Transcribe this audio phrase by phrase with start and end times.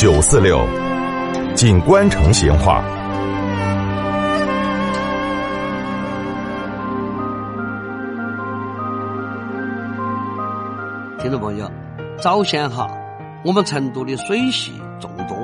[0.00, 0.66] 九四六，
[1.54, 2.82] 锦官城闲话。
[11.18, 11.70] 听众朋友，
[12.18, 12.88] 早先哈，
[13.44, 15.36] 我们成都的水系众多，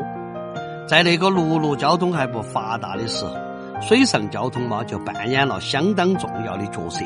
[0.88, 3.36] 在那个陆路交通还不发达的时候，
[3.82, 7.04] 水上交通嘛就扮演了相当重要的角色。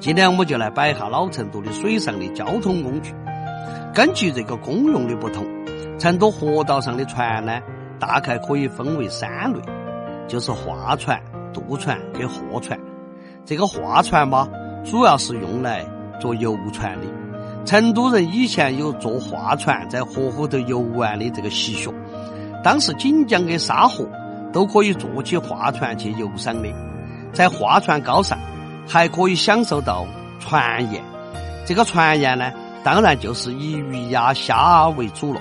[0.00, 3.14] 今天我们就来摆一下老成都的水上的交通工具。
[3.92, 5.44] 根据这个功用的不同，
[5.98, 7.60] 成都河道上的船呢，
[7.98, 9.60] 大概可以分为三类，
[10.28, 11.20] 就是划船、
[11.52, 12.78] 渡船跟货船。
[13.44, 14.48] 这个划船嘛，
[14.84, 15.84] 主要是用来
[16.20, 17.06] 做游船的。
[17.64, 21.92] 成都人以前有坐划船在河后头游玩的这个习俗，
[22.62, 24.08] 当时锦江跟沙河
[24.52, 26.68] 都可以坐起划船去游赏的。
[27.32, 28.38] 在划船高上，
[28.86, 30.06] 还可以享受到
[30.38, 31.02] 船宴。
[31.66, 32.52] 这个船宴呢，
[32.84, 35.40] 当然就是以鱼鸭虾为主了。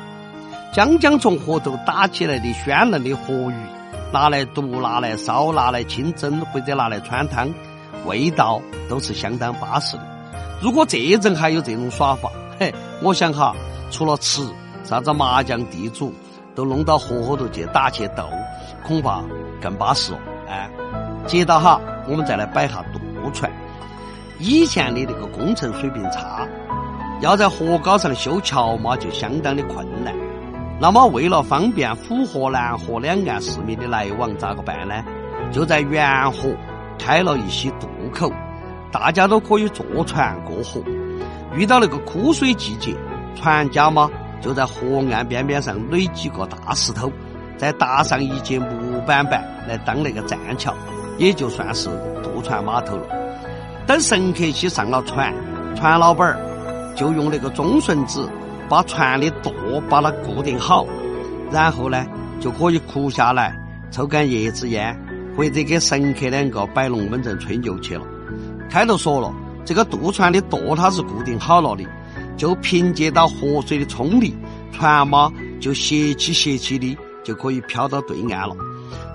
[0.78, 3.56] 将将从河头打起来的鲜嫩的活鱼，
[4.14, 7.52] 拿来毒、拿来烧、拿来清蒸或者拿来穿汤，
[8.06, 10.04] 味道都是相当巴适的。
[10.62, 13.56] 如果这阵还有这种耍法， 嘿，我想哈，
[13.90, 14.48] 除了吃，
[14.84, 16.14] 啥子麻将、地主
[16.54, 18.30] 都弄到河后头去打去斗，
[18.86, 19.24] 恐怕
[19.60, 20.20] 更巴适哦。
[20.48, 20.70] 哎，
[21.26, 23.52] 接着哈，我们再来摆下渡船。
[24.38, 26.48] 以前的那个工程水平差，
[27.20, 30.14] 要在河高上修桥嘛，就相当的困难。
[30.80, 35.04] 那么为了方便府河、南河两岸市民的来往，咋个办呢？
[35.52, 36.56] 就在沿河
[37.00, 38.32] 开了一些渡口。
[38.90, 40.82] 大家都可以坐船过河，
[41.54, 42.96] 遇到那个枯水季节，
[43.36, 47.12] 船家嘛就在河岸边边上垒几个大石头，
[47.58, 50.74] 再搭上一节木板板来当那个栈桥，
[51.18, 51.90] 也就算是
[52.24, 53.08] 渡船码头了。
[53.86, 55.34] 等乘客去上了船，
[55.76, 56.40] 船老板儿
[56.96, 58.30] 就用那个中顺子
[58.70, 59.52] 把船的舵
[59.90, 60.86] 把它固定好，
[61.52, 62.06] 然后呢
[62.40, 63.56] 就可以哭下来
[63.92, 64.96] 抽根叶子烟，
[65.36, 68.06] 或者给乘客两个摆龙门阵吹牛去了。
[68.70, 69.34] 开头说了，
[69.64, 71.86] 这个渡船的舵它是固定好了的，
[72.36, 74.36] 就凭借到河水的冲力，
[74.72, 78.56] 船嘛就斜起斜起的就可以飘到对岸了。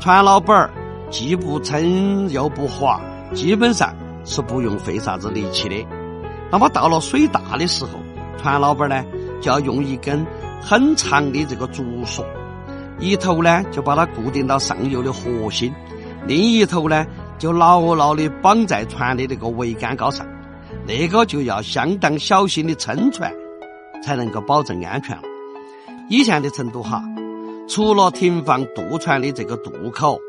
[0.00, 0.70] 船老板儿
[1.10, 3.00] 既不撑又不滑，
[3.34, 3.94] 基本上
[4.24, 5.86] 是不用费啥子力气的。
[6.50, 7.90] 那么到了水大的时候，
[8.38, 9.04] 船老板呢
[9.42, 10.24] 就要用一根
[10.62, 12.24] 很长的这个竹索，
[12.98, 15.70] 一头呢就把它固定到上游的核心，
[16.26, 17.04] 另一头呢。
[17.38, 20.24] 就牢牢的绑在船的那个桅杆高上，
[20.86, 23.32] 那个就要相当小心的撑船，
[24.00, 25.18] 才能够保证安全。
[26.08, 27.02] 以前的成都哈，
[27.68, 30.20] 除了停放渡船的这个渡口，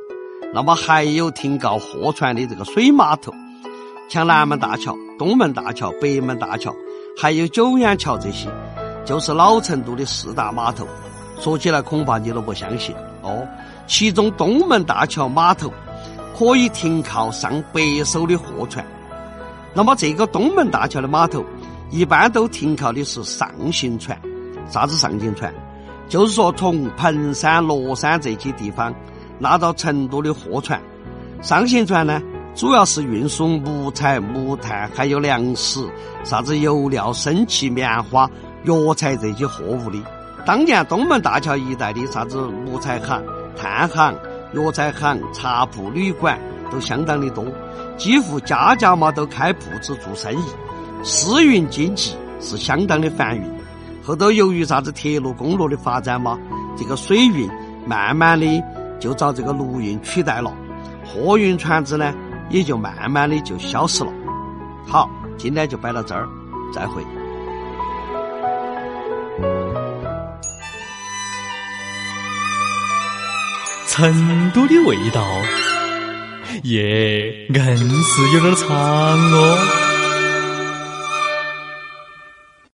[0.56, 3.31] 那么还有停靠货船的这个水码头，
[4.09, 6.73] 像南门大桥、东门大桥、北门大桥，
[7.16, 8.50] 还有九眼桥这些，
[9.06, 10.88] 就是老成都的四大码头。
[11.40, 13.47] 说起来恐怕你都不相信哦，
[13.88, 15.72] 其中东门大桥码头。
[16.36, 18.84] 可以停靠上百艘的货船，
[19.72, 21.46] 那么这个东门大桥的码头
[21.91, 24.19] 一般都停靠的是上行船。
[24.68, 25.53] 啥子上行船？
[26.09, 28.91] 就是说从彭山、乐山这些地方
[29.38, 30.81] 拉到成都的货船。
[31.44, 32.20] 上行船呢，
[32.56, 35.88] 主要是运输木材、木炭，还有粮食、
[36.24, 38.28] 啥子油料、生气、棉花、
[38.63, 40.01] 药材这些货物的。
[40.46, 43.24] 当年东门大桥一带的啥子木材行、
[43.56, 44.16] 炭行。
[44.53, 47.44] 药材行、茶铺、旅馆都相当的多，
[47.97, 50.44] 几乎家家嘛都开铺子做生意，
[51.03, 53.50] 私运经济是相当的繁荣。
[54.03, 56.38] 后头由于啥子铁路、公路的发展嘛，
[56.78, 57.50] 这个水运
[57.88, 58.46] 慢慢的
[59.00, 60.53] 就遭这个陆运取代了，
[61.03, 62.13] 货运船只呢
[62.52, 64.13] 也就慢慢的就消失了。
[64.85, 66.29] 好，今天就摆到这儿，
[66.72, 67.03] 再会。
[73.96, 75.24] 成都的味道，
[76.64, 79.83] 耶，硬是有点长哦。